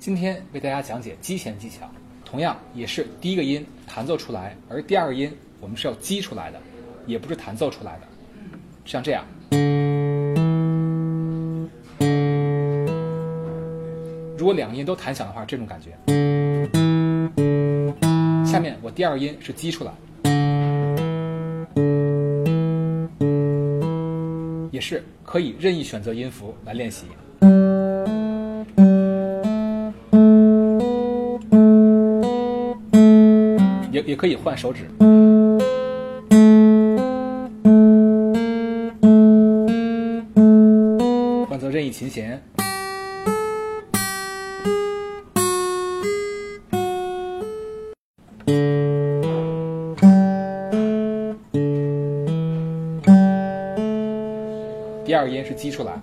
[0.00, 1.86] 今天为大家讲解击弦技巧，
[2.24, 6.58] 同样也是第一个音弹奏出来，而第二个音我们是要击出来的，
[7.06, 8.08] 也不是弹奏出来的。
[8.88, 9.22] 像这样。
[14.38, 15.90] 如果两个音都弹响的话，这种感觉。
[18.46, 19.92] 下面我第二个音是击出来，
[24.70, 27.04] 也是可以任意选择音符来练习。
[33.92, 34.88] 也也可以换手指，
[41.70, 42.42] 任意琴弦。
[55.04, 56.00] 第二个音是击出来。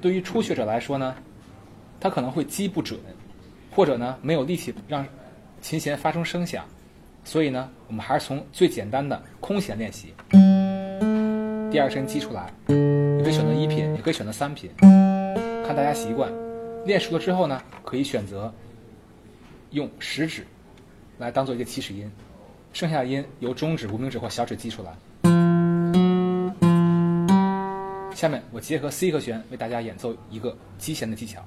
[0.00, 1.14] 对于初学者来说呢，
[2.00, 2.98] 他可能会击不准，
[3.70, 5.04] 或者呢没有力气让
[5.60, 6.64] 琴弦发出声响，
[7.24, 10.14] 所以呢，我们还是从最简单的空弦练习。
[11.70, 16.32] 第二声击出来，你可以选择一品，也可以选择三品，看大家习惯。
[16.86, 18.52] 练熟了之后呢，可以选择
[19.70, 20.46] 用食指
[21.18, 22.10] 来当做一个起始音，
[22.72, 24.96] 剩下的音由中指、无名指或小指击出来。
[28.14, 31.44] 下面我结合 C 和弦为大家演奏一个击弦的技巧。